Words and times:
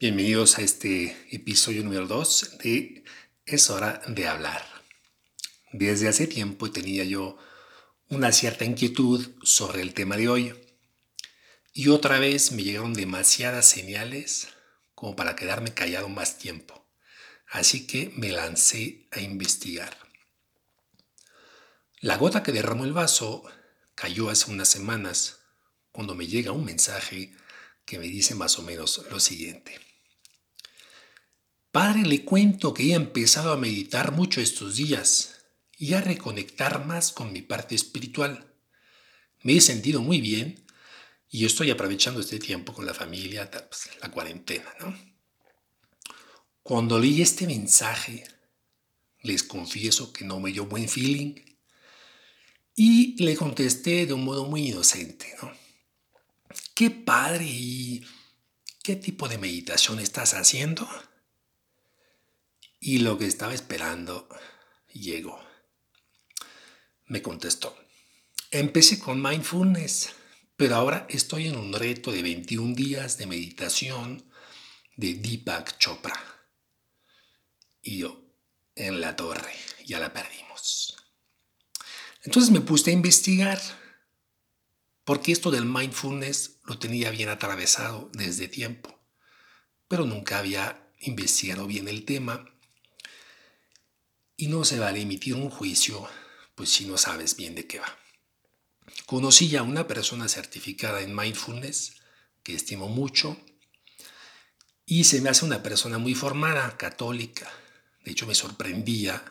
Bienvenidos 0.00 0.58
a 0.58 0.62
este 0.62 1.16
episodio 1.30 1.84
número 1.84 2.08
2 2.08 2.58
de 2.58 3.04
Es 3.46 3.70
hora 3.70 4.02
de 4.08 4.26
hablar. 4.26 4.66
Desde 5.72 6.08
hace 6.08 6.26
tiempo 6.26 6.68
tenía 6.72 7.04
yo 7.04 7.38
una 8.08 8.32
cierta 8.32 8.64
inquietud 8.64 9.24
sobre 9.44 9.82
el 9.82 9.94
tema 9.94 10.16
de 10.16 10.28
hoy 10.28 10.54
y 11.72 11.90
otra 11.90 12.18
vez 12.18 12.50
me 12.50 12.64
llegaron 12.64 12.92
demasiadas 12.92 13.66
señales 13.66 14.48
como 14.96 15.14
para 15.14 15.36
quedarme 15.36 15.72
callado 15.72 16.08
más 16.08 16.38
tiempo. 16.38 16.84
Así 17.46 17.86
que 17.86 18.12
me 18.16 18.32
lancé 18.32 19.06
a 19.12 19.20
investigar. 19.20 19.96
La 22.00 22.16
gota 22.16 22.42
que 22.42 22.50
derramó 22.50 22.84
el 22.84 22.92
vaso 22.92 23.44
cayó 23.94 24.28
hace 24.28 24.50
unas 24.50 24.66
semanas 24.66 25.38
cuando 25.92 26.16
me 26.16 26.26
llega 26.26 26.50
un 26.50 26.64
mensaje 26.64 27.32
que 27.84 27.98
me 27.98 28.06
dice 28.06 28.34
más 28.34 28.58
o 28.58 28.62
menos 28.62 29.04
lo 29.10 29.20
siguiente. 29.20 29.78
Padre, 31.70 32.02
le 32.02 32.24
cuento 32.24 32.72
que 32.72 32.90
he 32.90 32.94
empezado 32.94 33.52
a 33.52 33.56
meditar 33.56 34.12
mucho 34.12 34.40
estos 34.40 34.76
días 34.76 35.46
y 35.76 35.94
a 35.94 36.00
reconectar 36.00 36.86
más 36.86 37.10
con 37.10 37.32
mi 37.32 37.42
parte 37.42 37.74
espiritual. 37.74 38.54
Me 39.42 39.56
he 39.56 39.60
sentido 39.60 40.00
muy 40.00 40.20
bien 40.20 40.64
y 41.28 41.44
estoy 41.44 41.70
aprovechando 41.70 42.20
este 42.20 42.38
tiempo 42.38 42.72
con 42.72 42.86
la 42.86 42.94
familia, 42.94 43.50
pues, 43.50 43.90
la 44.00 44.10
cuarentena, 44.10 44.72
¿no? 44.80 44.96
Cuando 46.62 46.98
leí 46.98 47.20
este 47.20 47.46
mensaje, 47.46 48.24
les 49.20 49.42
confieso 49.42 50.12
que 50.12 50.24
no 50.24 50.38
me 50.38 50.52
dio 50.52 50.66
buen 50.66 50.88
feeling 50.88 51.34
y 52.76 53.22
le 53.22 53.36
contesté 53.36 54.06
de 54.06 54.12
un 54.12 54.24
modo 54.24 54.44
muy 54.44 54.68
inocente, 54.68 55.34
¿no? 55.42 55.63
Qué 56.74 56.90
padre 56.90 57.44
y 57.46 58.04
qué 58.82 58.96
tipo 58.96 59.28
de 59.28 59.38
meditación 59.38 60.00
estás 60.00 60.34
haciendo. 60.34 60.88
Y 62.80 62.98
lo 62.98 63.16
que 63.16 63.26
estaba 63.26 63.54
esperando 63.54 64.28
llegó. 64.92 65.40
Me 67.06 67.22
contestó. 67.22 67.76
Empecé 68.50 68.98
con 68.98 69.22
mindfulness, 69.22 70.10
pero 70.56 70.76
ahora 70.76 71.06
estoy 71.08 71.46
en 71.46 71.56
un 71.56 71.72
reto 71.72 72.12
de 72.12 72.22
21 72.22 72.74
días 72.74 73.18
de 73.18 73.26
meditación 73.26 74.24
de 74.96 75.14
Deepak 75.14 75.78
Chopra. 75.78 76.18
Y 77.82 77.98
yo, 77.98 78.20
en 78.74 79.00
la 79.00 79.16
torre, 79.16 79.54
ya 79.84 79.98
la 79.98 80.12
perdimos. 80.12 80.96
Entonces 82.22 82.50
me 82.50 82.60
puse 82.60 82.90
a 82.90 82.94
investigar, 82.94 83.60
porque 85.04 85.32
esto 85.32 85.50
del 85.50 85.66
mindfulness 85.66 86.60
lo 86.64 86.78
tenía 86.78 87.10
bien 87.10 87.28
atravesado 87.28 88.10
desde 88.12 88.48
tiempo, 88.48 88.98
pero 89.88 90.06
nunca 90.06 90.38
había 90.38 90.90
investigado 91.00 91.66
bien 91.66 91.88
el 91.88 92.04
tema 92.04 92.44
y 94.36 94.48
no 94.48 94.64
se 94.64 94.78
vale 94.78 95.02
emitir 95.02 95.34
un 95.34 95.50
juicio 95.50 96.08
pues 96.54 96.70
si 96.70 96.86
no 96.86 96.96
sabes 96.96 97.36
bien 97.36 97.54
de 97.54 97.66
qué 97.66 97.80
va. 97.80 97.98
Conocí 99.06 99.54
a 99.56 99.62
una 99.62 99.86
persona 99.86 100.28
certificada 100.28 101.00
en 101.02 101.14
mindfulness 101.14 101.96
que 102.42 102.54
estimo 102.54 102.88
mucho 102.88 103.36
y 104.86 105.04
se 105.04 105.20
me 105.20 105.30
hace 105.30 105.44
una 105.44 105.62
persona 105.62 105.98
muy 105.98 106.14
formada, 106.14 106.76
católica. 106.76 107.50
De 108.04 108.12
hecho 108.12 108.26
me 108.26 108.34
sorprendía 108.34 109.24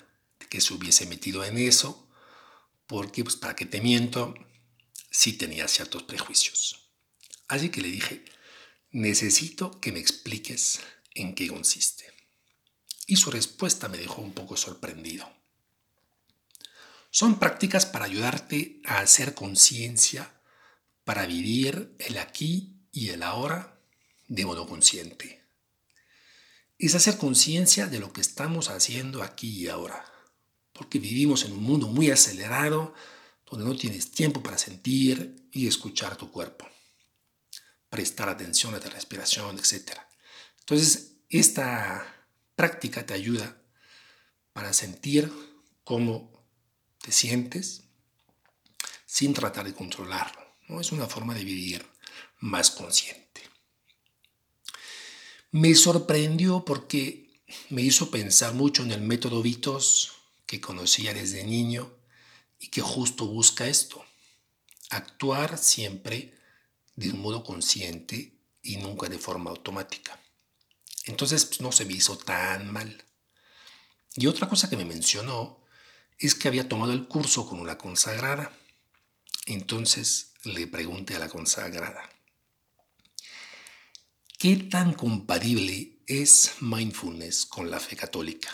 que 0.50 0.62
se 0.62 0.74
hubiese 0.74 1.06
metido 1.06 1.44
en 1.44 1.58
eso, 1.58 2.08
porque 2.88 3.24
pues 3.24 3.36
para 3.36 3.56
que 3.56 3.66
te 3.66 3.82
miento, 3.82 4.34
sí 5.14 5.34
tenía 5.34 5.68
ciertos 5.68 6.04
prejuicios. 6.04 6.90
Así 7.48 7.70
que 7.70 7.82
le 7.82 7.90
dije, 7.90 8.26
necesito 8.92 9.80
que 9.80 9.92
me 9.92 10.00
expliques 10.00 10.80
en 11.14 11.36
qué 11.36 11.48
consiste 11.48 12.12
y 13.06 13.18
su 13.18 13.30
respuesta 13.30 13.88
me 13.90 14.00
dejó 14.00 14.22
un 14.22 14.34
poco 14.34 14.58
sorprendido. 14.58 15.32
Son 17.12 17.38
prácticas 17.38 17.86
para 17.86 18.06
ayudarte 18.06 18.82
a 18.86 19.00
hacer 19.00 19.36
conciencia, 19.36 20.34
para 21.04 21.28
vivir 21.28 21.96
el 22.00 22.18
aquí 22.18 22.80
y 22.92 23.10
el 23.10 23.22
ahora 23.22 23.80
de 24.28 24.46
modo 24.46 24.68
consciente. 24.68 25.44
Es 26.80 26.96
hacer 26.96 27.18
conciencia 27.18 27.86
de 27.86 28.00
lo 28.00 28.12
que 28.12 28.22
estamos 28.22 28.72
haciendo 28.72 29.22
aquí 29.22 29.50
y 29.50 29.68
ahora, 29.68 30.06
porque 30.72 30.98
vivimos 30.98 31.46
en 31.46 31.52
un 31.52 31.62
mundo 31.62 31.88
muy 31.88 32.10
acelerado, 32.10 32.96
donde 33.54 33.70
no 33.70 33.78
tienes 33.78 34.12
tiempo 34.12 34.42
para 34.42 34.58
sentir 34.58 35.48
y 35.52 35.68
escuchar 35.68 36.16
tu 36.16 36.32
cuerpo, 36.32 36.68
prestar 37.90 38.28
atención 38.28 38.74
a 38.74 38.80
tu 38.80 38.90
respiración, 38.90 39.60
etc. 39.60 39.92
Entonces, 40.60 41.18
esta 41.30 42.28
práctica 42.56 43.06
te 43.06 43.14
ayuda 43.14 43.62
para 44.54 44.74
sentir 44.74 45.32
cómo 45.84 46.44
te 47.00 47.12
sientes 47.12 47.84
sin 49.06 49.36
tratar 49.36 49.66
de 49.66 49.74
controlarlo. 49.76 50.42
¿no? 50.68 50.82
Es 50.82 50.92
una 50.92 51.06
forma 51.06 51.36
de 51.36 51.44
vivir 51.44 51.86
más 52.40 52.72
consciente. 52.72 53.42
Me 55.52 55.76
sorprendió 55.76 56.66
porque 56.66 57.44
me 57.70 57.84
hizo 57.84 58.10
pensar 58.10 58.56
mucho 58.56 58.82
en 58.82 58.92
el 58.92 59.02
método 59.02 59.44
Vitos 59.44 60.14
que 60.48 60.60
conocía 60.60 61.14
desde 61.14 61.44
niño 61.44 62.03
y 62.64 62.68
que 62.68 62.82
justo 62.82 63.26
busca 63.26 63.68
esto, 63.68 64.06
actuar 64.90 65.58
siempre 65.58 66.34
de 66.96 67.10
un 67.10 67.20
modo 67.20 67.44
consciente 67.44 68.40
y 68.62 68.78
nunca 68.78 69.10
de 69.10 69.20
forma 69.20 69.50
automática. 69.50 70.18
Entonces 71.04 71.44
pues, 71.44 71.60
no 71.60 71.74
se 71.74 71.84
me 71.84 71.92
hizo 71.92 72.18
tan 72.18 72.72
mal. 72.72 73.04
Y 74.16 74.28
otra 74.28 74.48
cosa 74.48 74.70
que 74.70 74.78
me 74.78 74.86
mencionó 74.86 75.62
es 76.18 76.36
que 76.36 76.48
había 76.48 76.70
tomado 76.70 76.94
el 76.94 77.06
curso 77.10 77.46
con 77.46 77.60
una 77.60 77.78
consagrada. 77.78 78.58
Entonces 79.46 80.32
le 80.46 80.66
pregunté 80.66 81.18
a 81.18 81.20
la 81.20 81.28
consagrada, 81.28 82.10
¿qué 84.40 84.56
tan 84.56 84.94
compatible 84.94 86.00
es 86.08 86.54
mindfulness 86.62 87.46
con 87.46 87.70
la 87.70 87.82
fe 87.82 87.98
católica? 87.98 88.50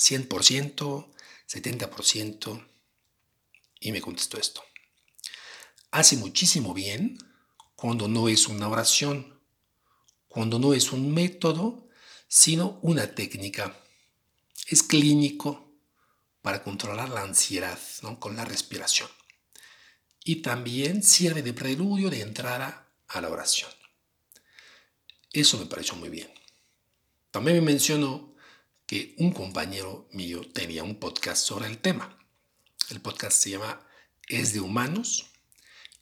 ¿100%? 0.00 1.14
¿70%? 1.46 2.73
Y 3.84 3.92
me 3.92 4.00
contestó 4.00 4.38
esto. 4.38 4.62
Hace 5.92 6.16
muchísimo 6.16 6.74
bien 6.74 7.18
cuando 7.76 8.08
no 8.08 8.28
es 8.28 8.48
una 8.48 8.68
oración 8.68 9.34
cuando 10.34 10.58
no 10.58 10.74
es 10.74 10.90
un 10.90 11.14
método, 11.14 11.88
sino 12.26 12.80
una 12.82 13.14
técnica. 13.14 13.78
Es 14.66 14.82
clínico 14.82 15.78
para 16.42 16.64
controlar 16.64 17.08
la 17.10 17.22
ansiedad 17.22 17.78
con 18.18 18.34
la 18.34 18.44
respiración. 18.44 19.08
Y 20.24 20.42
también 20.42 21.04
sirve 21.04 21.40
de 21.42 21.52
preludio 21.52 22.10
de 22.10 22.22
entrada 22.22 22.92
a 23.06 23.20
la 23.20 23.30
oración. 23.30 23.70
Eso 25.32 25.56
me 25.56 25.66
pareció 25.66 25.94
muy 25.94 26.08
bien. 26.08 26.28
También 27.30 27.58
me 27.58 27.70
mencionó 27.70 28.34
que 28.86 29.14
un 29.18 29.30
compañero 29.30 30.08
mío 30.10 30.40
tenía 30.52 30.82
un 30.82 30.98
podcast 30.98 31.46
sobre 31.46 31.68
el 31.68 31.78
tema. 31.78 32.23
El 32.90 33.00
podcast 33.00 33.42
se 33.42 33.50
llama 33.50 33.80
Es 34.28 34.52
de 34.52 34.60
Humanos, 34.60 35.30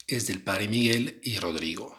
es 0.09 0.27
del 0.27 0.43
padre 0.43 0.67
Miguel 0.67 1.21
y 1.23 1.39
Rodrigo 1.39 1.97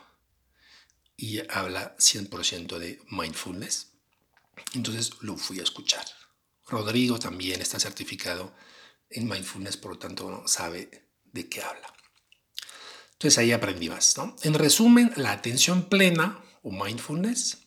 y 1.15 1.39
habla 1.49 1.95
100% 1.97 2.77
de 2.79 3.01
mindfulness. 3.09 3.93
Entonces 4.73 5.11
lo 5.21 5.37
fui 5.37 5.59
a 5.59 5.63
escuchar. 5.63 6.05
Rodrigo 6.67 7.17
también 7.17 7.61
está 7.61 7.79
certificado 7.79 8.53
en 9.09 9.29
mindfulness, 9.29 9.77
por 9.77 9.91
lo 9.91 9.99
tanto 9.99 10.43
sabe 10.47 11.07
de 11.31 11.47
qué 11.47 11.61
habla. 11.61 11.93
Entonces 13.13 13.37
ahí 13.37 13.53
aprendí 13.53 13.89
más. 13.89 14.17
¿no? 14.17 14.35
En 14.43 14.53
resumen, 14.53 15.13
la 15.15 15.31
atención 15.31 15.87
plena 15.87 16.43
o 16.61 16.71
mindfulness 16.71 17.59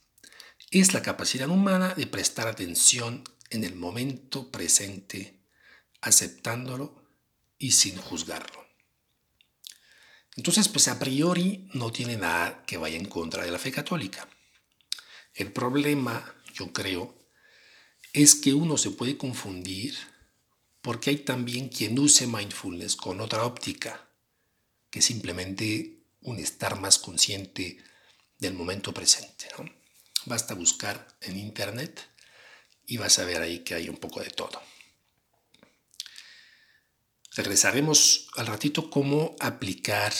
es 0.70 0.92
la 0.92 1.00
capacidad 1.00 1.48
humana 1.48 1.94
de 1.94 2.06
prestar 2.06 2.46
atención 2.46 3.24
en 3.48 3.64
el 3.64 3.74
momento 3.74 4.50
presente, 4.50 5.40
aceptándolo 6.02 7.05
y 7.58 7.72
sin 7.72 7.96
juzgarlo. 7.96 8.66
Entonces, 10.36 10.68
pues 10.68 10.88
a 10.88 10.98
priori 10.98 11.68
no 11.72 11.90
tiene 11.90 12.16
nada 12.16 12.64
que 12.66 12.76
vaya 12.76 12.96
en 12.96 13.06
contra 13.06 13.44
de 13.44 13.50
la 13.50 13.58
fe 13.58 13.72
católica. 13.72 14.28
El 15.34 15.50
problema, 15.52 16.34
yo 16.54 16.72
creo, 16.72 17.14
es 18.12 18.34
que 18.34 18.54
uno 18.54 18.76
se 18.76 18.90
puede 18.90 19.16
confundir 19.16 19.96
porque 20.82 21.10
hay 21.10 21.18
también 21.18 21.68
quien 21.68 21.98
use 21.98 22.26
mindfulness 22.26 22.96
con 22.96 23.20
otra 23.20 23.44
óptica, 23.44 24.08
que 24.90 25.02
simplemente 25.02 26.04
un 26.20 26.38
estar 26.38 26.78
más 26.78 26.98
consciente 26.98 27.78
del 28.38 28.54
momento 28.54 28.92
presente. 28.94 29.48
Basta 30.26 30.54
buscar 30.54 31.06
en 31.22 31.38
internet 31.38 32.08
y 32.86 32.98
vas 32.98 33.18
a 33.18 33.24
ver 33.24 33.42
ahí 33.42 33.60
que 33.60 33.74
hay 33.74 33.88
un 33.88 33.96
poco 33.96 34.20
de 34.20 34.30
todo. 34.30 34.60
Regresaremos 37.36 38.28
al 38.36 38.46
ratito 38.46 38.88
cómo 38.88 39.36
aplicar 39.40 40.14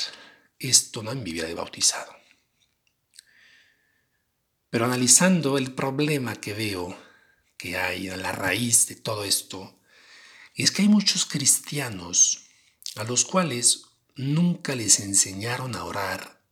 esto 0.59 1.01
en 1.11 1.23
mi 1.23 1.33
vida 1.33 1.47
de 1.47 1.55
bautizado. 1.55 2.15
Pero 4.69 4.85
analizando 4.85 5.57
el 5.57 5.73
problema 5.73 6.37
que 6.37 6.53
veo 6.53 6.95
que 7.57 7.79
hay 7.79 8.09
en 8.09 8.21
la 8.21 8.33
raíz 8.33 8.87
de 8.89 8.97
todo 8.97 9.25
esto, 9.25 9.81
es 10.55 10.71
que 10.71 10.83
hay 10.83 10.89
muchos 10.89 11.25
cristianos 11.25 12.51
a 12.97 13.05
los 13.05 13.25
cuales 13.25 13.85
nunca 14.15 14.75
les 14.75 15.01
enseñaron 15.01 15.75
a 15.75 15.85
orar, 15.85 16.43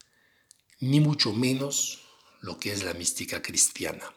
ni 0.80 0.98
mucho 0.98 1.34
menos 1.34 2.00
lo 2.40 2.58
que 2.58 2.72
es 2.72 2.82
la 2.84 2.94
mística 2.94 3.42
cristiana. 3.42 4.14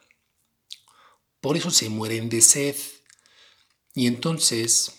Por 1.42 1.58
eso 1.58 1.70
se 1.70 1.90
mueren 1.90 2.30
de 2.30 2.40
sed. 2.40 2.76
Y 3.94 4.06
entonces, 4.06 4.97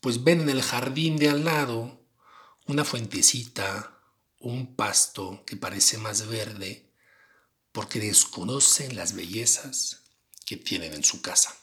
pues 0.00 0.24
ven 0.24 0.42
en 0.42 0.50
el 0.50 0.62
jardín 0.62 1.16
de 1.16 1.28
al 1.28 1.44
lado 1.44 2.00
una 2.66 2.84
fuentecita, 2.84 4.00
un 4.38 4.74
pasto 4.74 5.42
que 5.46 5.56
parece 5.56 5.98
más 5.98 6.28
verde, 6.28 6.90
porque 7.72 8.00
desconocen 8.00 8.96
las 8.96 9.14
bellezas 9.14 10.02
que 10.44 10.56
tienen 10.56 10.94
en 10.94 11.04
su 11.04 11.20
casa. 11.22 11.56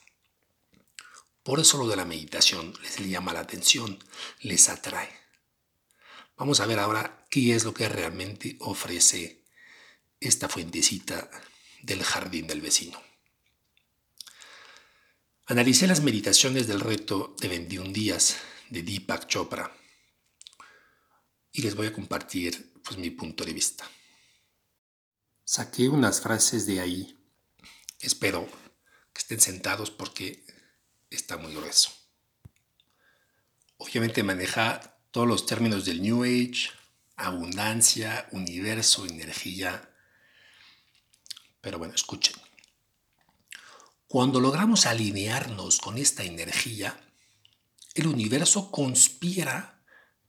Por 1.42 1.60
eso 1.60 1.76
lo 1.76 1.86
de 1.88 1.96
la 1.96 2.04
meditación 2.04 2.72
les 2.82 2.98
llama 2.98 3.32
la 3.32 3.40
atención, 3.40 3.98
les 4.40 4.68
atrae. 4.68 5.10
Vamos 6.36 6.60
a 6.60 6.66
ver 6.66 6.78
ahora 6.78 7.26
qué 7.30 7.54
es 7.54 7.64
lo 7.64 7.74
que 7.74 7.88
realmente 7.88 8.56
ofrece 8.60 9.44
esta 10.20 10.48
fuentecita 10.48 11.30
del 11.82 12.02
jardín 12.02 12.46
del 12.46 12.60
vecino. 12.60 13.00
Analicé 15.46 15.86
las 15.86 16.00
meditaciones 16.00 16.66
del 16.66 16.80
reto 16.80 17.36
de 17.38 17.48
21 17.48 17.92
días 17.92 18.38
de 18.70 18.82
Deepak 18.82 19.26
Chopra 19.26 19.70
y 21.52 21.60
les 21.60 21.74
voy 21.74 21.86
a 21.86 21.92
compartir 21.92 22.72
pues, 22.82 22.96
mi 22.96 23.10
punto 23.10 23.44
de 23.44 23.52
vista. 23.52 23.84
Saqué 25.44 25.90
unas 25.90 26.22
frases 26.22 26.64
de 26.64 26.80
ahí. 26.80 27.22
Espero 28.00 28.48
que 29.12 29.20
estén 29.20 29.38
sentados 29.38 29.90
porque 29.90 30.46
está 31.10 31.36
muy 31.36 31.54
grueso. 31.54 31.90
Obviamente 33.76 34.22
maneja 34.22 34.98
todos 35.10 35.28
los 35.28 35.44
términos 35.44 35.84
del 35.84 36.00
New 36.00 36.24
Age, 36.24 36.70
abundancia, 37.16 38.28
universo, 38.32 39.04
energía. 39.04 39.90
Pero 41.60 41.78
bueno, 41.78 41.94
escuchen. 41.94 42.43
Cuando 44.14 44.38
logramos 44.38 44.86
alinearnos 44.86 45.80
con 45.80 45.98
esta 45.98 46.22
energía, 46.22 46.96
el 47.96 48.06
universo 48.06 48.70
conspira 48.70 49.82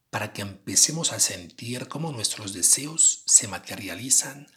para 0.10 0.34
que 0.34 0.42
empecemos 0.42 1.14
a 1.14 1.20
sentir 1.20 1.88
cómo 1.88 2.12
nuestros 2.12 2.52
deseos 2.52 3.22
se 3.28 3.48
materializan 3.48 4.48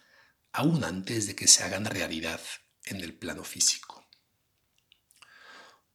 aún 0.50 0.82
antes 0.82 1.26
de 1.26 1.36
que 1.36 1.46
se 1.46 1.62
hagan 1.62 1.84
realidad 1.84 2.40
en 2.86 3.02
el 3.02 3.12
plano 3.18 3.44
físico. 3.44 4.08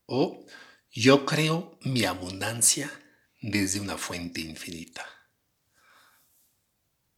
O 0.06 0.46
yo 0.92 1.26
creo 1.26 1.80
mi 1.82 2.04
abundancia 2.04 2.92
desde 3.42 3.80
una 3.80 3.98
fuente 3.98 4.42
infinita. 4.42 5.08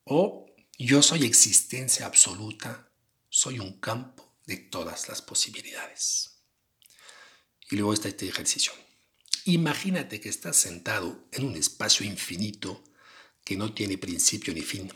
O 0.06 0.46
yo 0.78 1.02
soy 1.02 1.26
existencia 1.26 2.06
absoluta, 2.06 2.90
soy 3.28 3.60
un 3.60 3.82
campo 3.82 4.25
de 4.46 4.58
todas 4.58 5.08
las 5.10 5.22
posibilidades. 5.22 6.42
Y 7.70 7.76
luego 7.76 7.94
está 7.94 8.08
este 8.08 8.28
ejercicio. 8.28 8.74
Imagínate 9.46 10.20
que 10.20 10.30
estás 10.30 10.56
sentado 10.58 11.28
en 11.32 11.46
un 11.46 11.56
espacio 11.56 12.06
infinito 12.06 12.84
que 13.44 13.56
no 13.56 13.74
tiene 13.74 13.98
principio 13.98 14.54
ni 14.54 14.62
fin. 14.62 14.92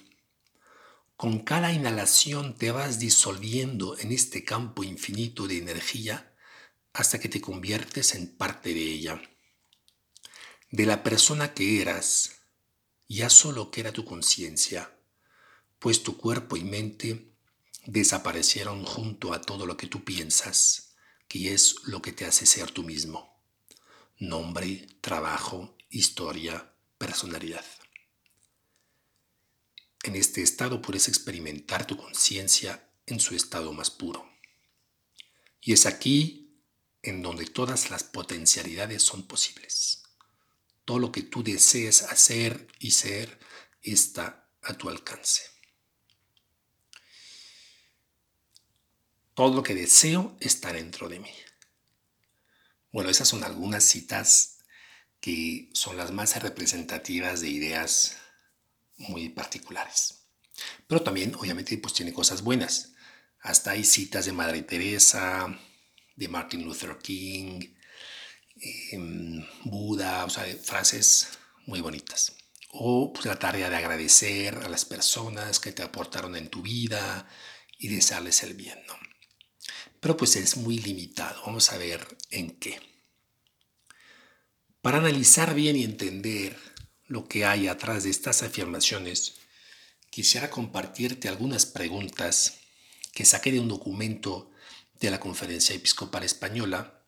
Con 1.15 1.39
cada 1.39 1.71
inhalación 1.71 2.55
te 2.55 2.71
vas 2.71 2.99
disolviendo 2.99 3.97
en 3.99 4.11
este 4.11 4.43
campo 4.43 4.83
infinito 4.83 5.47
de 5.47 5.57
energía 5.57 6.33
hasta 6.93 7.19
que 7.19 7.29
te 7.29 7.41
conviertes 7.41 8.15
en 8.15 8.35
parte 8.37 8.73
de 8.73 8.81
ella. 8.81 9.21
De 10.71 10.85
la 10.85 11.03
persona 11.03 11.53
que 11.53 11.81
eras, 11.81 12.39
ya 13.07 13.29
solo 13.29 13.69
queda 13.69 13.91
tu 13.91 14.05
conciencia, 14.05 14.97
pues 15.79 16.03
tu 16.03 16.17
cuerpo 16.17 16.57
y 16.57 16.63
mente 16.63 17.28
desaparecieron 17.89 18.85
junto 18.85 19.33
a 19.33 19.41
todo 19.41 19.65
lo 19.65 19.75
que 19.75 19.87
tú 19.87 20.03
piensas, 20.03 20.93
que 21.27 21.53
es 21.53 21.75
lo 21.85 22.01
que 22.01 22.11
te 22.11 22.25
hace 22.25 22.45
ser 22.45 22.69
tú 22.69 22.83
mismo. 22.83 23.41
Nombre, 24.19 24.87
trabajo, 25.01 25.75
historia, 25.89 26.71
personalidad. 26.99 27.65
En 30.03 30.15
este 30.15 30.43
estado 30.43 30.81
puedes 30.81 31.07
experimentar 31.07 31.87
tu 31.87 31.97
conciencia 31.97 32.91
en 33.07 33.19
su 33.19 33.35
estado 33.35 33.73
más 33.73 33.89
puro. 33.89 34.29
Y 35.59 35.73
es 35.73 35.85
aquí 35.87 36.61
en 37.01 37.23
donde 37.23 37.45
todas 37.45 37.89
las 37.89 38.03
potencialidades 38.03 39.01
son 39.01 39.27
posibles. 39.27 40.03
Todo 40.85 40.99
lo 40.99 41.11
que 41.11 41.23
tú 41.23 41.43
desees 41.43 42.03
hacer 42.03 42.67
y 42.79 42.91
ser 42.91 43.39
está 43.81 44.47
a 44.61 44.75
tu 44.75 44.89
alcance. 44.89 45.58
Todo 49.39 49.55
lo 49.55 49.63
que 49.63 49.73
deseo 49.73 50.35
está 50.41 50.73
dentro 50.73 51.07
de 51.07 51.21
mí. 51.21 51.31
Bueno, 52.91 53.09
esas 53.09 53.29
son 53.29 53.45
algunas 53.45 53.85
citas 53.85 54.57
que 55.21 55.69
son 55.71 55.95
las 55.95 56.11
más 56.11 56.43
representativas 56.43 57.39
de 57.39 57.47
ideas 57.47 58.17
muy 58.97 59.29
particulares. 59.29 60.25
Pero 60.87 61.03
también, 61.03 61.35
obviamente, 61.35 61.77
pues 61.77 61.93
tiene 61.93 62.11
cosas 62.11 62.41
buenas. 62.41 62.95
Hasta 63.39 63.71
hay 63.71 63.85
citas 63.85 64.25
de 64.25 64.33
Madre 64.33 64.61
Teresa, 64.63 65.57
de 66.17 66.27
Martin 66.27 66.65
Luther 66.65 66.97
King, 66.97 67.61
em, 68.91 69.47
Buda, 69.63 70.25
o 70.25 70.29
sea, 70.29 70.43
frases 70.61 71.29
muy 71.65 71.79
bonitas. 71.79 72.35
O 72.71 73.13
pues, 73.13 73.25
la 73.25 73.39
tarea 73.39 73.69
de 73.69 73.77
agradecer 73.77 74.55
a 74.55 74.67
las 74.67 74.83
personas 74.83 75.61
que 75.61 75.71
te 75.71 75.81
aportaron 75.81 76.35
en 76.35 76.49
tu 76.49 76.61
vida 76.61 77.25
y 77.77 77.87
desearles 77.87 78.43
el 78.43 78.53
bien, 78.55 78.77
¿no? 78.85 79.08
Pero 79.99 80.17
pues 80.17 80.35
es 80.35 80.57
muy 80.57 80.79
limitado. 80.79 81.41
Vamos 81.45 81.71
a 81.71 81.77
ver 81.77 82.05
en 82.29 82.51
qué. 82.51 82.79
Para 84.81 84.97
analizar 84.97 85.53
bien 85.53 85.75
y 85.75 85.83
entender 85.83 86.57
lo 87.07 87.27
que 87.27 87.45
hay 87.45 87.67
atrás 87.67 88.03
de 88.03 88.09
estas 88.09 88.43
afirmaciones, 88.43 89.35
quisiera 90.09 90.49
compartirte 90.49 91.27
algunas 91.27 91.65
preguntas 91.65 92.59
que 93.13 93.25
saqué 93.25 93.51
de 93.51 93.59
un 93.59 93.67
documento 93.67 94.51
de 94.99 95.11
la 95.11 95.19
Conferencia 95.19 95.75
Episcopal 95.75 96.23
Española 96.23 97.01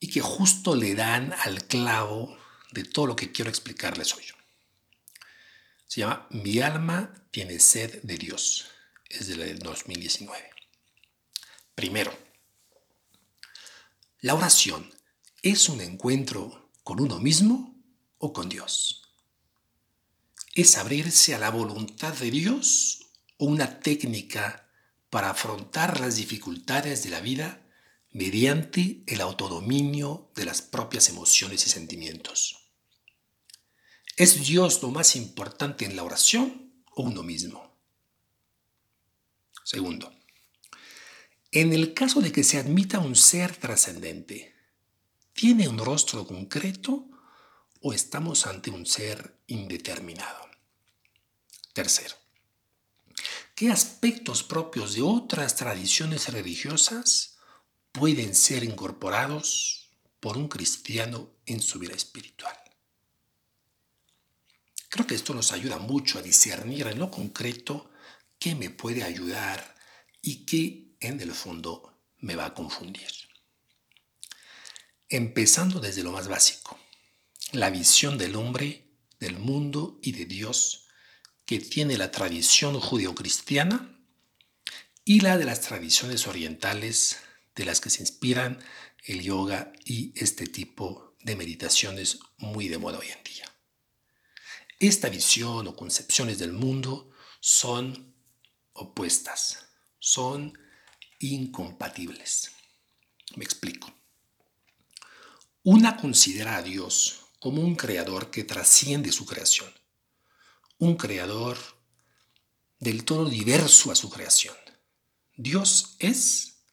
y 0.00 0.08
que 0.08 0.20
justo 0.20 0.74
le 0.74 0.94
dan 0.94 1.34
al 1.44 1.66
clavo 1.66 2.36
de 2.72 2.84
todo 2.84 3.06
lo 3.06 3.16
que 3.16 3.32
quiero 3.32 3.50
explicarles 3.50 4.14
hoy. 4.14 4.24
Se 5.86 6.00
llama 6.00 6.26
Mi 6.30 6.60
alma 6.60 7.14
tiene 7.30 7.58
sed 7.60 8.02
de 8.02 8.16
Dios. 8.16 8.66
Es 9.08 9.26
del 9.26 9.58
2019. 9.58 10.49
Primero, 11.80 12.12
la 14.20 14.34
oración 14.34 14.92
es 15.40 15.70
un 15.70 15.80
encuentro 15.80 16.70
con 16.82 17.00
uno 17.00 17.18
mismo 17.18 17.74
o 18.18 18.34
con 18.34 18.50
Dios. 18.50 19.08
Es 20.54 20.76
abrirse 20.76 21.34
a 21.34 21.38
la 21.38 21.48
voluntad 21.48 22.12
de 22.12 22.30
Dios 22.30 23.06
o 23.38 23.46
una 23.46 23.80
técnica 23.80 24.68
para 25.08 25.30
afrontar 25.30 26.00
las 26.00 26.16
dificultades 26.16 27.02
de 27.02 27.08
la 27.08 27.20
vida 27.20 27.66
mediante 28.10 29.02
el 29.06 29.22
autodominio 29.22 30.30
de 30.34 30.44
las 30.44 30.60
propias 30.60 31.08
emociones 31.08 31.66
y 31.66 31.70
sentimientos. 31.70 32.72
¿Es 34.18 34.46
Dios 34.46 34.82
lo 34.82 34.90
más 34.90 35.16
importante 35.16 35.86
en 35.86 35.96
la 35.96 36.04
oración 36.04 36.84
o 36.94 37.04
uno 37.04 37.22
mismo? 37.22 37.74
Segundo, 39.64 40.19
en 41.52 41.72
el 41.72 41.94
caso 41.94 42.20
de 42.20 42.30
que 42.30 42.44
se 42.44 42.58
admita 42.58 43.00
un 43.00 43.16
ser 43.16 43.56
trascendente, 43.56 44.54
¿tiene 45.32 45.66
un 45.68 45.78
rostro 45.78 46.26
concreto 46.26 47.08
o 47.80 47.92
estamos 47.92 48.46
ante 48.46 48.70
un 48.70 48.86
ser 48.86 49.40
indeterminado? 49.48 50.48
Tercero, 51.72 52.14
¿qué 53.54 53.70
aspectos 53.70 54.44
propios 54.44 54.94
de 54.94 55.02
otras 55.02 55.56
tradiciones 55.56 56.32
religiosas 56.32 57.38
pueden 57.90 58.34
ser 58.34 58.62
incorporados 58.62 59.90
por 60.20 60.36
un 60.36 60.46
cristiano 60.46 61.30
en 61.46 61.60
su 61.60 61.80
vida 61.80 61.94
espiritual? 61.94 62.56
Creo 64.88 65.06
que 65.06 65.14
esto 65.14 65.34
nos 65.34 65.52
ayuda 65.52 65.78
mucho 65.78 66.18
a 66.18 66.22
discernir 66.22 66.86
en 66.86 66.98
lo 66.98 67.10
concreto 67.10 67.90
qué 68.38 68.54
me 68.54 68.70
puede 68.70 69.02
ayudar 69.02 69.76
y 70.20 70.44
qué 70.44 70.89
en 71.00 71.20
el 71.20 71.32
fondo 71.32 72.04
me 72.18 72.36
va 72.36 72.46
a 72.46 72.54
confundir. 72.54 73.10
Empezando 75.08 75.80
desde 75.80 76.02
lo 76.02 76.12
más 76.12 76.28
básico, 76.28 76.78
la 77.52 77.70
visión 77.70 78.16
del 78.18 78.36
hombre, 78.36 78.86
del 79.18 79.38
mundo 79.38 79.98
y 80.02 80.12
de 80.12 80.26
Dios 80.26 80.86
que 81.44 81.58
tiene 81.58 81.98
la 81.98 82.10
tradición 82.10 82.78
judeocristiana 82.78 83.98
y 85.04 85.20
la 85.20 85.36
de 85.36 85.46
las 85.46 85.62
tradiciones 85.62 86.26
orientales 86.28 87.18
de 87.56 87.64
las 87.64 87.80
que 87.80 87.90
se 87.90 88.02
inspiran 88.02 88.62
el 89.04 89.22
yoga 89.22 89.72
y 89.84 90.12
este 90.14 90.46
tipo 90.46 91.16
de 91.20 91.34
meditaciones 91.34 92.20
muy 92.36 92.68
de 92.68 92.78
moda 92.78 92.98
hoy 92.98 93.08
en 93.08 93.24
día. 93.24 93.52
Esta 94.78 95.08
visión 95.08 95.66
o 95.66 95.74
concepciones 95.74 96.38
del 96.38 96.52
mundo 96.52 97.10
son 97.40 98.14
opuestas, 98.72 99.66
son 99.98 100.56
incompatibles. 101.20 102.50
Me 103.36 103.44
explico. 103.44 103.92
Una 105.62 105.96
considera 105.96 106.56
a 106.56 106.62
Dios 106.62 107.20
como 107.38 107.62
un 107.62 107.76
creador 107.76 108.30
que 108.30 108.44
trasciende 108.44 109.12
su 109.12 109.26
creación, 109.26 109.72
un 110.78 110.96
creador 110.96 111.58
del 112.78 113.04
todo 113.04 113.28
diverso 113.28 113.92
a 113.92 113.94
su 113.94 114.08
creación. 114.08 114.56
Dios 115.36 115.96
es 115.98 116.64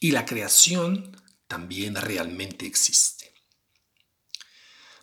y 0.00 0.10
la 0.10 0.24
creación 0.24 1.14
también 1.46 1.94
realmente 1.96 2.66
existe. 2.66 3.32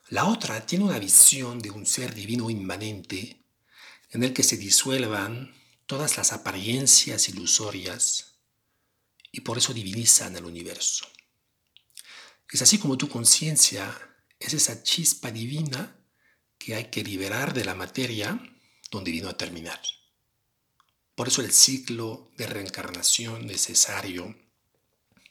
La 0.10 0.26
otra 0.26 0.66
tiene 0.66 0.86
una 0.86 1.00
visión 1.00 1.60
de 1.60 1.72
un 1.72 1.86
ser 1.86 2.14
divino 2.14 2.50
inmanente 2.50 3.46
en 4.10 4.24
el 4.24 4.34
que 4.34 4.44
se 4.44 4.58
disuelvan 4.58 5.56
todas 5.86 6.18
las 6.18 6.34
apariencias 6.34 7.30
ilusorias 7.30 8.33
y 9.34 9.42
por 9.42 9.58
eso 9.58 9.74
divinizan 9.74 10.38
el 10.38 10.46
universo. 10.46 11.06
Es 12.50 12.62
así 12.62 12.78
como 12.78 12.98
tu 12.98 13.10
conciencia 13.10 14.00
es 14.40 14.54
esa 14.54 14.84
chispa 14.84 15.32
divina 15.32 16.00
que 16.60 16.76
hay 16.76 16.92
que 16.92 17.04
liberar 17.04 17.52
de 17.54 17.66
la 17.66 17.74
materia 17.74 18.40
donde 18.92 19.12
vino 19.12 19.28
a 19.28 19.38
terminar. 19.38 19.82
Por 21.16 21.28
eso 21.28 21.42
el 21.42 21.52
ciclo 21.52 22.32
de 22.38 22.46
reencarnación 22.46 23.48
necesario 23.48 24.36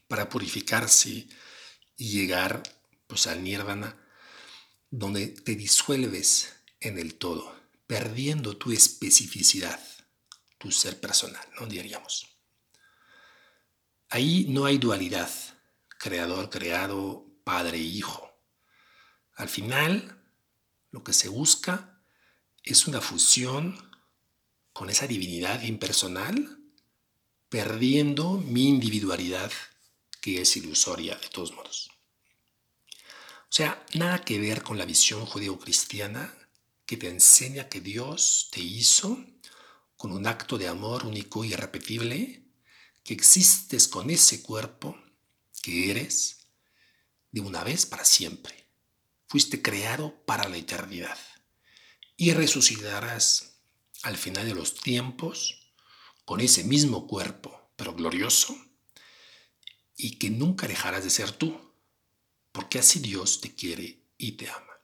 para 0.09 0.29
purificarse 0.29 1.29
y 1.97 2.09
llegar 2.11 2.63
pues, 3.07 3.29
al 3.29 3.45
nirvana, 3.45 3.97
donde 4.91 5.29
te 5.29 5.55
disuelves 5.55 6.53
en 6.81 6.99
el 6.99 7.15
todo, 7.15 7.55
perdiendo 7.87 8.57
tu 8.57 8.73
especificidad, 8.73 9.81
tu 10.59 10.73
ser 10.73 11.01
personal, 11.01 11.47
¿no? 11.59 11.67
Diríamos. 11.67 12.32
Ahí 14.15 14.45
no 14.51 14.67
hay 14.67 14.77
dualidad, 14.77 15.31
creador, 15.89 16.51
creado, 16.51 17.25
padre, 17.45 17.79
hijo. 17.79 18.31
Al 19.37 19.49
final, 19.49 20.23
lo 20.91 21.03
que 21.03 21.15
se 21.15 21.31
busca 21.31 22.05
es 22.63 22.87
una 22.87 23.01
fusión 23.01 23.91
con 24.75 24.91
esa 24.91 25.07
divinidad 25.07 25.63
impersonal, 25.63 26.59
perdiendo 27.49 28.35
mi 28.37 28.69
individualidad, 28.69 29.51
que 30.21 30.43
es 30.43 30.59
ilusoria 30.59 31.17
de 31.17 31.31
todos 31.31 31.55
modos. 31.55 31.91
O 32.99 33.49
sea, 33.49 33.83
nada 33.95 34.27
que 34.27 34.39
ver 34.39 34.63
con 34.63 34.77
la 34.77 34.85
visión 34.85 35.25
judeo-cristiana 35.25 36.35
que 36.85 36.99
te 36.99 37.09
enseña 37.09 37.71
que 37.71 37.81
Dios 37.81 38.51
te 38.53 38.61
hizo 38.61 39.25
con 39.97 40.13
un 40.13 40.27
acto 40.27 40.59
de 40.59 40.69
amor 40.69 41.07
único 41.07 41.47
y 41.47 41.55
irrepetible, 41.55 42.42
que 43.05 43.15
existes 43.15 43.89
con 43.89 44.11
ese 44.11 44.43
cuerpo 44.43 44.97
que 45.63 45.91
eres 45.91 46.47
de 47.31 47.41
una 47.41 47.65
vez 47.65 47.87
para 47.87 48.05
siempre. 48.05 48.67
Fuiste 49.27 49.63
creado 49.63 50.25
para 50.27 50.49
la 50.49 50.59
eternidad 50.59 51.19
y 52.17 52.33
resucitarás 52.33 53.61
al 54.03 54.17
final 54.17 54.47
de 54.47 54.55
los 54.55 54.75
tiempos 54.75 55.73
con 56.25 56.41
ese 56.41 56.65
mismo 56.65 57.07
cuerpo, 57.07 57.73
pero 57.77 57.95
glorioso, 57.95 58.57
y 59.97 60.19
que 60.19 60.31
nunca 60.31 60.69
dejarás 60.69 61.05
de 61.05 61.11
ser 61.11 61.33
tú, 61.33 61.73
porque 62.53 62.79
así 62.79 63.01
Dios 63.01 63.41
te 63.41 63.55
quiere 63.55 64.05
y 64.19 64.33
te 64.33 64.49
ama. 64.49 64.79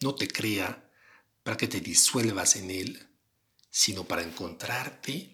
No 0.00 0.14
te 0.14 0.28
crea 0.28 0.90
para 1.42 1.56
que 1.56 1.68
te 1.68 1.80
disuelvas 1.80 2.56
en 2.56 2.70
Él, 2.70 3.08
sino 3.70 4.04
para 4.04 4.22
encontrarte 4.22 5.33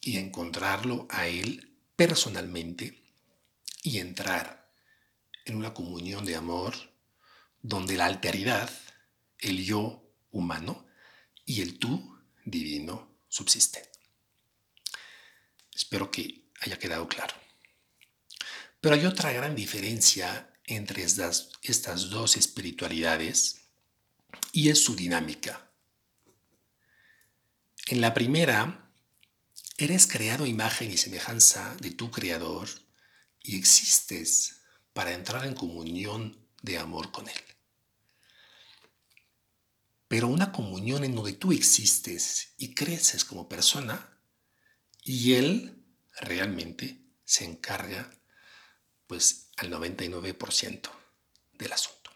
y 0.00 0.18
encontrarlo 0.18 1.06
a 1.10 1.26
Él 1.26 1.76
personalmente 1.96 3.02
y 3.82 3.98
entrar 3.98 4.70
en 5.44 5.56
una 5.56 5.74
comunión 5.74 6.24
de 6.24 6.36
amor 6.36 6.74
donde 7.62 7.96
la 7.96 8.06
alteridad, 8.06 8.70
el 9.38 9.64
yo 9.64 10.02
humano 10.30 10.86
y 11.44 11.60
el 11.60 11.78
tú 11.78 12.18
divino 12.44 13.16
subsiste. 13.28 13.90
Espero 15.74 16.10
que 16.10 16.44
haya 16.60 16.78
quedado 16.78 17.08
claro. 17.08 17.34
Pero 18.80 18.94
hay 18.94 19.04
otra 19.04 19.32
gran 19.32 19.54
diferencia 19.54 20.50
entre 20.64 21.02
estas, 21.02 21.50
estas 21.62 22.10
dos 22.10 22.36
espiritualidades 22.36 23.62
y 24.52 24.68
es 24.68 24.82
su 24.82 24.94
dinámica. 24.94 25.70
En 27.88 28.00
la 28.00 28.14
primera, 28.14 28.79
eres 29.80 30.06
creado 30.06 30.46
imagen 30.46 30.90
y 30.90 30.96
semejanza 30.96 31.74
de 31.80 31.90
tu 31.90 32.10
creador 32.10 32.68
y 33.42 33.56
existes 33.56 34.60
para 34.92 35.12
entrar 35.12 35.44
en 35.46 35.54
comunión 35.54 36.36
de 36.62 36.78
amor 36.78 37.10
con 37.10 37.28
él 37.28 37.40
pero 40.10 40.26
una 40.26 40.50
comunión 40.50 41.04
en 41.04 41.14
donde 41.14 41.34
tú 41.34 41.52
existes 41.52 42.54
y 42.58 42.74
creces 42.74 43.24
como 43.24 43.48
persona 43.48 44.18
y 45.04 45.34
Él 45.34 45.84
realmente 46.20 47.00
se 47.24 47.44
encarga 47.44 48.10
pues 49.06 49.50
al 49.56 49.70
99% 49.70 50.90
del 51.52 51.72
asunto. 51.72 52.10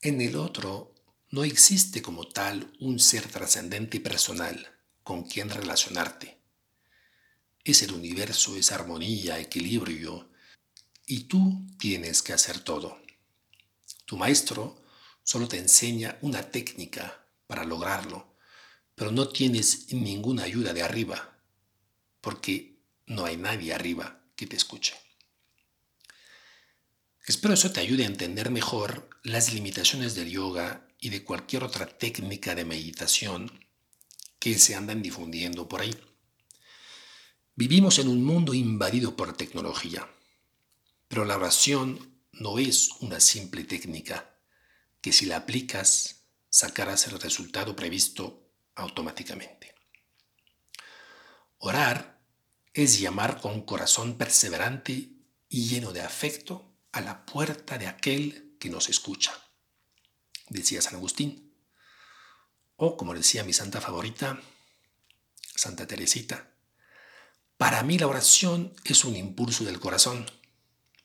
En 0.00 0.20
el 0.20 0.34
otro 0.34 0.92
no 1.28 1.44
existe 1.44 2.02
como 2.02 2.26
tal 2.26 2.72
un 2.80 2.98
ser 2.98 3.28
trascendente 3.28 3.98
y 3.98 4.00
personal 4.00 4.76
con 5.02 5.24
quien 5.24 5.50
relacionarte. 5.50 6.38
Es 7.64 7.82
el 7.82 7.92
universo, 7.92 8.56
es 8.56 8.72
armonía, 8.72 9.38
equilibrio, 9.38 10.30
y 11.06 11.24
tú 11.24 11.66
tienes 11.78 12.22
que 12.22 12.32
hacer 12.32 12.60
todo. 12.60 13.00
Tu 14.06 14.16
maestro 14.16 14.82
solo 15.22 15.48
te 15.48 15.58
enseña 15.58 16.18
una 16.22 16.50
técnica 16.50 17.26
para 17.46 17.64
lograrlo, 17.64 18.36
pero 18.94 19.10
no 19.10 19.28
tienes 19.28 19.92
ninguna 19.92 20.44
ayuda 20.44 20.72
de 20.72 20.82
arriba, 20.82 21.38
porque 22.20 22.80
no 23.06 23.24
hay 23.24 23.36
nadie 23.36 23.74
arriba 23.74 24.24
que 24.36 24.46
te 24.46 24.56
escuche. 24.56 24.94
Espero 27.26 27.54
eso 27.54 27.72
te 27.72 27.80
ayude 27.80 28.04
a 28.04 28.08
entender 28.08 28.50
mejor 28.50 29.10
las 29.22 29.52
limitaciones 29.52 30.14
del 30.14 30.30
yoga 30.30 30.88
y 30.98 31.10
de 31.10 31.24
cualquier 31.24 31.64
otra 31.64 31.86
técnica 31.86 32.54
de 32.54 32.64
meditación 32.64 33.69
que 34.40 34.58
se 34.58 34.74
andan 34.74 35.02
difundiendo 35.02 35.68
por 35.68 35.82
ahí. 35.82 35.94
Vivimos 37.54 37.98
en 37.98 38.08
un 38.08 38.24
mundo 38.24 38.54
invadido 38.54 39.14
por 39.14 39.36
tecnología, 39.36 40.08
pero 41.06 41.24
la 41.24 41.36
oración 41.36 42.16
no 42.32 42.58
es 42.58 42.90
una 43.00 43.20
simple 43.20 43.64
técnica 43.64 44.34
que 45.00 45.12
si 45.12 45.26
la 45.26 45.36
aplicas 45.36 46.24
sacarás 46.48 47.06
el 47.06 47.20
resultado 47.20 47.76
previsto 47.76 48.50
automáticamente. 48.74 49.74
Orar 51.58 52.18
es 52.72 52.98
llamar 52.98 53.40
con 53.40 53.60
corazón 53.62 54.16
perseverante 54.16 55.10
y 55.50 55.68
lleno 55.68 55.92
de 55.92 56.00
afecto 56.00 56.72
a 56.92 57.02
la 57.02 57.26
puerta 57.26 57.76
de 57.76 57.88
aquel 57.88 58.56
que 58.58 58.70
nos 58.70 58.88
escucha, 58.88 59.32
decía 60.48 60.80
San 60.80 60.94
Agustín. 60.94 61.49
O 62.82 62.96
como 62.96 63.12
decía 63.12 63.44
mi 63.44 63.52
santa 63.52 63.78
favorita, 63.80 64.40
Santa 65.54 65.86
Teresita, 65.86 66.50
para 67.58 67.82
mí 67.82 67.98
la 67.98 68.06
oración 68.06 68.72
es 68.84 69.04
un 69.04 69.16
impulso 69.16 69.64
del 69.64 69.80
corazón, 69.80 70.24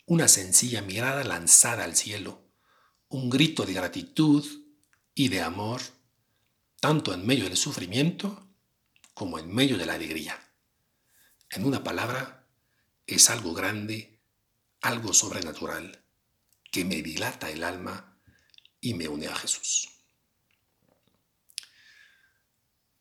una 0.05 0.29
sencilla 0.29 0.81
mirada 0.81 1.25
lanzada 1.25 1.83
al 1.83 1.97
cielo 1.97 2.45
un 3.09 3.29
grito 3.29 3.65
de 3.65 3.73
gratitud 3.73 4.45
y 5.13 5.29
de 5.29 5.41
amor, 5.41 5.81
tanto 6.79 7.13
en 7.13 7.25
medio 7.25 7.45
del 7.45 7.57
sufrimiento 7.57 8.47
como 9.13 9.39
en 9.39 9.53
medio 9.53 9.77
de 9.77 9.85
la 9.85 9.93
alegría. 9.93 10.37
En 11.49 11.65
una 11.65 11.83
palabra, 11.83 12.47
es 13.07 13.29
algo 13.29 13.53
grande, 13.53 14.19
algo 14.81 15.13
sobrenatural, 15.13 16.03
que 16.71 16.83
me 16.83 17.01
dilata 17.01 17.49
el 17.49 17.63
alma 17.63 18.17
y 18.81 18.93
me 18.95 19.07
une 19.07 19.27
a 19.27 19.35
Jesús. 19.35 19.94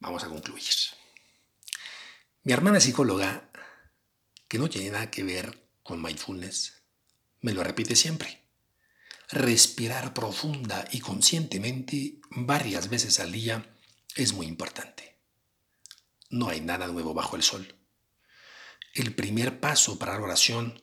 Vamos 0.04 0.22
a 0.22 0.28
concluir. 0.28 0.62
Mi 2.42 2.52
hermana 2.52 2.78
psicóloga, 2.78 3.50
que 4.48 4.58
no 4.58 4.68
tiene 4.68 4.90
nada 4.90 5.10
que 5.10 5.22
ver 5.22 5.66
con 5.82 6.02
mindfulness, 6.02 6.82
me 7.40 7.54
lo 7.54 7.64
repite 7.64 7.96
siempre 7.96 8.44
respirar 9.30 10.12
profunda 10.12 10.86
y 10.92 11.00
conscientemente 11.00 12.20
varias 12.30 12.90
veces 12.90 13.18
al 13.18 13.32
día 13.32 13.74
es 14.14 14.34
muy 14.34 14.46
importante. 14.46 15.16
no 16.28 16.48
hay 16.50 16.60
nada 16.60 16.86
nuevo 16.88 17.14
bajo 17.14 17.36
el 17.36 17.42
sol. 17.42 17.74
El 18.92 19.14
primer 19.14 19.60
paso 19.60 19.98
para 19.98 20.18
la 20.18 20.24
oración 20.24 20.82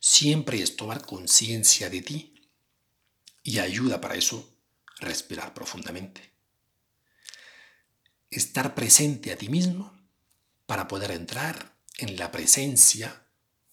siempre 0.00 0.60
es 0.60 0.76
tomar 0.76 1.06
conciencia 1.06 1.88
de 1.88 2.02
ti 2.02 2.50
y 3.42 3.60
ayuda 3.60 4.00
para 4.00 4.16
eso 4.16 4.60
respirar 4.98 5.54
profundamente. 5.54 6.37
Estar 8.30 8.74
presente 8.74 9.32
a 9.32 9.38
ti 9.38 9.48
mismo 9.48 9.96
para 10.66 10.86
poder 10.86 11.12
entrar 11.12 11.78
en 11.96 12.16
la 12.18 12.30
presencia 12.30 13.26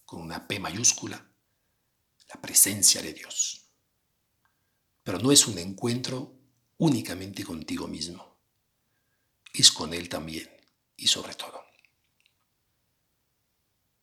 con 0.06 0.22
una 0.22 0.48
P 0.48 0.58
mayúscula, 0.58 1.30
la 2.32 2.40
presencia 2.40 3.02
de 3.02 3.12
Dios. 3.12 3.66
Pero 5.02 5.18
no 5.18 5.30
es 5.30 5.46
un 5.46 5.58
encuentro 5.58 6.38
únicamente 6.78 7.44
contigo 7.44 7.86
mismo, 7.86 8.38
es 9.52 9.70
con 9.70 9.92
Él 9.92 10.08
también 10.08 10.50
y 10.96 11.06
sobre 11.06 11.34
todo. 11.34 11.62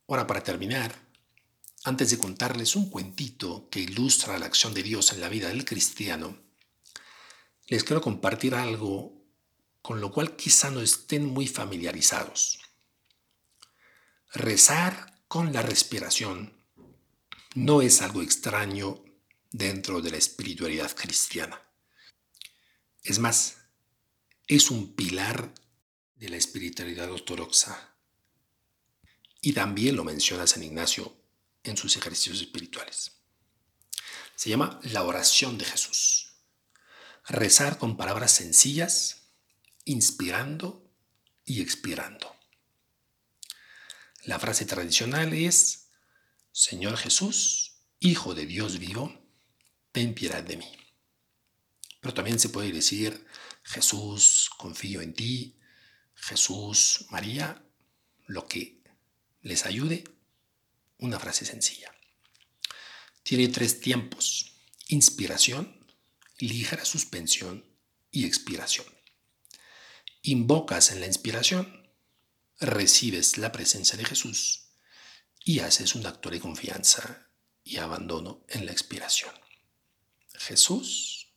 Ahora 0.06 0.26
para 0.26 0.42
terminar, 0.42 0.94
antes 1.84 2.10
de 2.10 2.18
contarles 2.18 2.76
un 2.76 2.90
cuentito 2.90 3.68
que 3.70 3.80
ilustra 3.80 4.38
la 4.38 4.46
acción 4.46 4.72
de 4.72 4.82
Dios 4.82 5.12
en 5.12 5.20
la 5.20 5.28
vida 5.28 5.48
del 5.48 5.64
cristiano, 5.64 6.38
les 7.66 7.82
quiero 7.82 8.00
compartir 8.00 8.54
algo 8.54 9.23
con 9.84 10.00
lo 10.00 10.10
cual 10.10 10.34
quizá 10.34 10.70
no 10.70 10.80
estén 10.80 11.26
muy 11.26 11.46
familiarizados. 11.46 12.58
Rezar 14.32 15.22
con 15.28 15.52
la 15.52 15.60
respiración 15.60 16.56
no 17.54 17.82
es 17.82 18.00
algo 18.00 18.22
extraño 18.22 19.04
dentro 19.50 20.00
de 20.00 20.10
la 20.10 20.16
espiritualidad 20.16 20.96
cristiana. 20.96 21.60
Es 23.02 23.18
más, 23.18 23.58
es 24.46 24.70
un 24.70 24.94
pilar 24.94 25.52
de 26.14 26.30
la 26.30 26.38
espiritualidad 26.38 27.10
ortodoxa. 27.12 27.94
Y 29.42 29.52
también 29.52 29.96
lo 29.96 30.04
menciona 30.04 30.46
San 30.46 30.62
Ignacio 30.62 31.14
en 31.62 31.76
sus 31.76 31.94
ejercicios 31.98 32.40
espirituales. 32.40 33.12
Se 34.34 34.48
llama 34.48 34.80
la 34.84 35.02
oración 35.02 35.58
de 35.58 35.66
Jesús. 35.66 36.36
Rezar 37.28 37.76
con 37.76 37.98
palabras 37.98 38.32
sencillas, 38.32 39.23
inspirando 39.84 40.90
y 41.44 41.60
expirando. 41.60 42.34
La 44.24 44.38
frase 44.38 44.64
tradicional 44.64 45.32
es, 45.32 45.90
Señor 46.52 46.96
Jesús, 46.96 47.72
Hijo 48.00 48.34
de 48.34 48.44
Dios 48.44 48.78
vivo, 48.78 49.14
ten 49.92 50.14
piedad 50.14 50.42
de 50.42 50.58
mí. 50.58 50.70
Pero 52.00 52.12
también 52.12 52.38
se 52.38 52.50
puede 52.50 52.70
decir, 52.70 53.26
Jesús, 53.62 54.50
confío 54.58 55.00
en 55.00 55.14
ti, 55.14 55.58
Jesús, 56.14 57.06
María, 57.10 57.64
lo 58.26 58.46
que 58.46 58.82
les 59.40 59.64
ayude 59.64 60.04
una 60.98 61.18
frase 61.18 61.44
sencilla. 61.44 61.94
Tiene 63.22 63.48
tres 63.48 63.80
tiempos. 63.80 64.52
Inspiración, 64.88 65.86
ligera 66.38 66.84
suspensión 66.84 67.64
y 68.10 68.26
expiración. 68.26 68.93
Invocas 70.24 70.90
en 70.90 71.00
la 71.00 71.06
inspiración, 71.06 71.88
recibes 72.58 73.38
la 73.38 73.52
presencia 73.52 73.96
de 73.96 74.04
Jesús 74.04 74.70
y 75.44 75.60
haces 75.60 75.94
un 75.94 76.06
acto 76.06 76.30
de 76.30 76.40
confianza 76.40 77.28
y 77.62 77.76
abandono 77.76 78.44
en 78.48 78.66
la 78.66 78.72
expiración. 78.72 79.32
Jesús, 80.34 81.32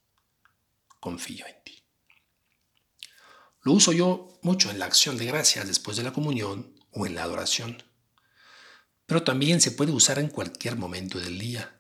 confío 1.00 1.46
en 1.46 1.64
ti. 1.64 1.84
Lo 3.62 3.74
uso 3.74 3.92
yo 3.92 4.40
mucho 4.42 4.72
en 4.72 4.80
la 4.80 4.86
acción 4.86 5.18
de 5.18 5.26
gracias 5.26 5.68
después 5.68 5.98
de 5.98 6.04
la 6.04 6.14
comunión 6.14 6.76
o 6.92 7.06
en 7.06 7.14
la 7.14 7.24
adoración 7.24 7.84
pero 9.08 9.24
también 9.24 9.62
se 9.62 9.72
puede 9.72 9.92
usar 9.94 10.20
en 10.20 10.28
cualquier 10.28 10.76
momento 10.76 11.18
del 11.18 11.40
día. 11.40 11.80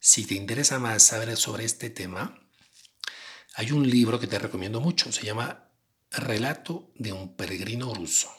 Si 0.00 0.26
te 0.26 0.34
interesa 0.34 0.78
más 0.78 1.02
saber 1.04 1.34
sobre 1.36 1.64
este 1.64 1.88
tema, 1.88 2.38
hay 3.54 3.70
un 3.70 3.88
libro 3.88 4.18
que 4.18 4.26
te 4.26 4.38
recomiendo 4.38 4.80
mucho, 4.80 5.12
se 5.12 5.24
llama 5.24 5.63
Relato 6.16 6.92
de 6.94 7.12
un 7.12 7.34
peregrino 7.34 7.92
ruso. 7.92 8.30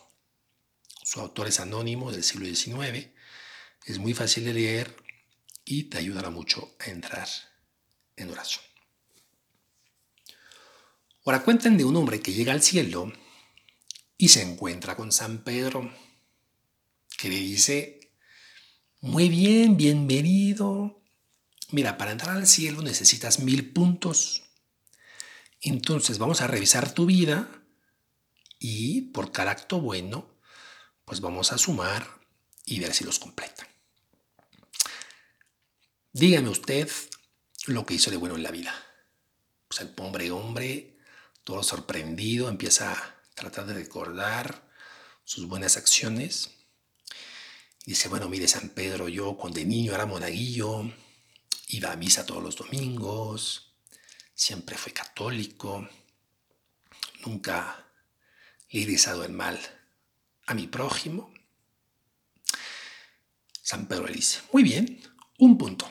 Su 1.03 1.19
autor 1.19 1.47
es 1.47 1.59
anónimo 1.59 2.09
del 2.09 2.23
siglo 2.23 2.45
XIX, 2.45 3.09
es 3.85 3.99
muy 3.99 4.13
fácil 4.13 4.45
de 4.45 4.53
leer 4.53 4.95
y 5.65 5.83
te 5.83 5.97
ayudará 5.97 6.29
mucho 6.29 6.73
a 6.79 6.89
entrar 6.89 7.27
en 8.15 8.29
oración. 8.29 8.63
Ahora 11.25 11.43
cuentan 11.43 11.77
de 11.77 11.83
un 11.83 11.97
hombre 11.97 12.21
que 12.21 12.31
llega 12.31 12.53
al 12.53 12.63
cielo 12.63 13.11
y 14.17 14.29
se 14.29 14.41
encuentra 14.41 14.95
con 14.95 15.11
San 15.11 15.43
Pedro 15.43 15.91
que 17.17 17.27
le 17.27 17.39
dice, 17.39 17.99
muy 19.01 19.27
bien, 19.27 19.75
bienvenido. 19.75 21.03
Mira, 21.71 21.97
para 21.97 22.11
entrar 22.11 22.37
al 22.37 22.47
cielo 22.47 22.81
necesitas 22.81 23.39
mil 23.39 23.73
puntos. 23.73 24.43
Entonces 25.59 26.19
vamos 26.19 26.39
a 26.39 26.47
revisar 26.47 26.93
tu 26.93 27.05
vida 27.05 27.63
y 28.67 29.01
por 29.01 29.31
cada 29.31 29.51
acto 29.51 29.79
bueno, 29.79 30.27
pues 31.05 31.21
vamos 31.21 31.51
a 31.51 31.59
sumar 31.59 32.19
y 32.65 32.79
ver 32.79 32.95
si 32.95 33.03
los 33.03 33.19
completa. 33.19 33.67
Dígame 36.11 36.49
usted 36.49 36.89
lo 37.67 37.85
que 37.85 37.93
hizo 37.93 38.09
de 38.09 38.17
bueno 38.17 38.35
en 38.35 38.41
la 38.41 38.49
vida. 38.49 38.73
Pues 39.67 39.81
el 39.81 39.89
pobre 39.89 40.31
hombre, 40.31 40.97
todo 41.43 41.61
sorprendido, 41.61 42.49
empieza 42.49 42.91
a 42.91 43.21
tratar 43.35 43.67
de 43.67 43.75
recordar 43.75 44.67
sus 45.23 45.47
buenas 45.47 45.77
acciones 45.77 46.49
dice, 47.85 48.09
bueno, 48.09 48.29
mire 48.29 48.47
San 48.47 48.69
Pedro, 48.69 49.07
yo 49.09 49.37
cuando 49.37 49.59
niño 49.59 49.93
era 49.93 50.07
monaguillo, 50.07 50.91
iba 51.67 51.91
a 51.91 51.95
misa 51.95 52.25
todos 52.25 52.41
los 52.41 52.55
domingos, 52.55 53.75
siempre 54.33 54.75
fui 54.75 54.91
católico, 54.91 55.87
nunca 57.27 57.84
deseado 58.69 59.23
el 59.23 59.31
mal 59.31 59.59
a 60.45 60.53
mi 60.53 60.67
prójimo. 60.67 61.33
San 63.61 63.87
Pedro 63.87 64.07
le 64.07 64.19
muy 64.51 64.63
bien, 64.63 65.01
un 65.39 65.57
punto. 65.57 65.89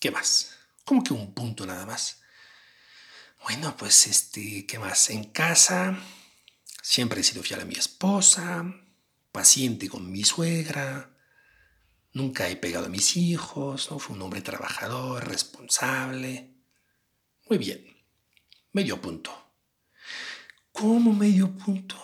¿Qué 0.00 0.10
más? 0.10 0.56
¿Cómo 0.84 1.02
que 1.04 1.12
un 1.12 1.34
punto 1.34 1.66
nada 1.66 1.86
más? 1.86 2.22
Bueno, 3.44 3.76
pues 3.76 4.06
este, 4.06 4.66
¿qué 4.66 4.78
más? 4.78 5.10
En 5.10 5.24
casa 5.24 5.98
siempre 6.82 7.20
he 7.20 7.24
sido 7.24 7.42
fiel 7.42 7.60
a 7.60 7.64
mi 7.64 7.74
esposa, 7.74 8.64
paciente 9.30 9.88
con 9.88 10.10
mi 10.10 10.24
suegra, 10.24 11.16
nunca 12.12 12.48
he 12.48 12.56
pegado 12.56 12.86
a 12.86 12.90
mis 12.90 13.16
hijos, 13.16 13.90
¿no? 13.90 13.98
fue 13.98 14.16
un 14.16 14.22
hombre 14.22 14.42
trabajador, 14.42 15.28
responsable. 15.28 16.54
Muy 17.48 17.58
bien, 17.58 17.96
medio 18.72 19.00
punto. 19.00 19.47
¿Cómo 20.78 21.12
medio 21.12 21.50
punto? 21.58 21.96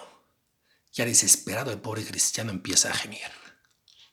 Ya 0.92 1.04
desesperado 1.04 1.70
el 1.70 1.80
pobre 1.80 2.04
cristiano 2.04 2.50
empieza 2.50 2.90
a 2.90 2.94
gemir. 2.94 3.30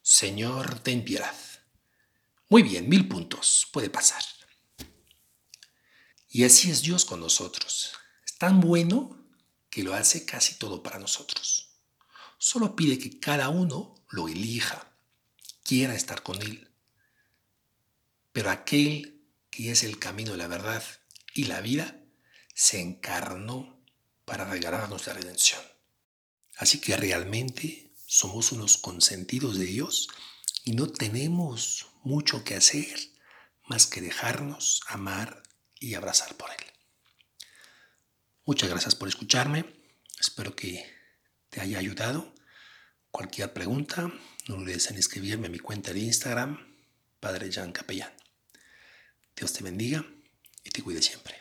Señor, 0.04 0.78
ten 0.82 1.04
piedad. 1.04 1.36
Muy 2.48 2.62
bien, 2.62 2.88
mil 2.88 3.08
puntos, 3.08 3.68
puede 3.74 3.90
pasar. 3.90 4.22
Y 6.30 6.44
así 6.44 6.70
es 6.70 6.84
Dios 6.84 7.06
con 7.06 7.22
nosotros. 7.22 7.94
Es 8.24 8.38
tan 8.38 8.60
bueno 8.60 9.26
que 9.72 9.82
lo 9.82 9.96
hace 9.96 10.26
casi 10.26 10.60
todo 10.60 10.84
para 10.84 11.00
nosotros. 11.00 11.80
Solo 12.38 12.76
pide 12.76 13.00
que 13.00 13.20
cada 13.20 13.50
uno 13.50 13.96
lo 14.10 14.28
elija, 14.28 14.94
quiera 15.64 15.96
estar 15.96 16.22
con 16.22 16.40
Él. 16.40 16.70
Pero 18.32 18.52
aquel 18.52 19.26
que 19.50 19.72
es 19.72 19.82
el 19.82 19.98
camino, 19.98 20.36
la 20.38 20.46
verdad 20.46 20.84
y 21.34 21.46
la 21.46 21.62
vida, 21.62 22.00
se 22.54 22.80
encarnó 22.80 23.81
para 24.32 24.46
regalarnos 24.46 25.08
la 25.08 25.14
redención. 25.14 25.60
Así 26.56 26.80
que 26.80 26.96
realmente 26.96 27.92
somos 28.06 28.54
unos 28.54 28.78
consentidos 28.78 29.60
de 29.60 29.66
Dios 29.66 30.08
y 30.64 30.72
no 30.72 30.88
tenemos 30.88 31.88
mucho 32.04 32.46
que 32.46 32.56
hacer 32.56 32.98
más 33.66 33.88
que 33.88 34.00
dejarnos 34.00 34.84
amar 34.88 35.44
y 35.82 35.96
abrazar 35.96 36.36
por 36.36 36.50
Él. 36.50 36.66
Muchas 38.46 38.70
gracias 38.70 38.96
por 38.96 39.10
escucharme. 39.10 39.66
Espero 40.18 40.56
que 40.56 40.90
te 41.50 41.60
haya 41.60 41.80
ayudado. 41.80 42.34
Cualquier 43.10 43.52
pregunta, 43.52 44.14
no 44.48 44.56
olvides 44.56 44.90
en 44.92 44.98
escribirme 44.98 45.48
a 45.48 45.52
mi 45.52 45.60
cuenta 45.60 45.92
de 45.92 46.00
Instagram, 46.00 46.78
Padre 47.20 47.52
Jan 47.52 47.74
Capellán. 47.74 48.14
Dios 49.36 49.52
te 49.52 49.62
bendiga 49.62 50.06
y 50.64 50.70
te 50.70 50.82
cuide 50.82 51.02
siempre. 51.02 51.41